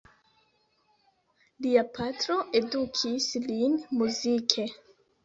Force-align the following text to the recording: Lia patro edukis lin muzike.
Lia 1.65 1.83
patro 1.97 2.37
edukis 2.61 3.29
lin 3.45 3.77
muzike. 4.01 4.67